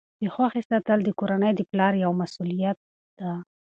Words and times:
د 0.21 0.23
خوښۍ 0.33 0.61
ساتل 0.69 0.99
د 1.03 1.09
کورنۍ 1.19 1.51
د 1.55 1.61
پلار 1.69 1.93
یوه 2.03 2.15
مسؤلیت 2.21 2.77
ده. 3.19 3.31